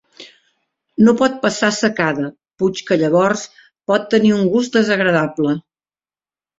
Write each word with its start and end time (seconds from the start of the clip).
No 1.07 1.13
pot 1.19 1.35
passar 1.43 1.69
secada, 1.81 2.31
puix 2.63 2.83
que 2.89 2.99
llavors 3.05 3.47
pot 3.93 4.11
tenir 4.17 4.35
un 4.43 4.53
gust 4.59 4.83
desagradable. 4.83 5.59